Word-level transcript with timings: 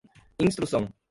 instrução 0.39 0.91